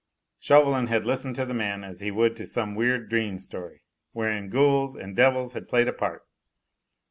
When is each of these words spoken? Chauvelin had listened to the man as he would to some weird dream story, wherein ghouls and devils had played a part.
Chauvelin 0.39 0.87
had 0.87 1.05
listened 1.05 1.35
to 1.35 1.45
the 1.45 1.53
man 1.53 1.83
as 1.83 1.99
he 1.99 2.09
would 2.09 2.35
to 2.37 2.47
some 2.47 2.73
weird 2.73 3.07
dream 3.07 3.37
story, 3.37 3.83
wherein 4.13 4.49
ghouls 4.49 4.95
and 4.95 5.15
devils 5.15 5.53
had 5.53 5.69
played 5.69 5.87
a 5.87 5.93
part. 5.93 6.23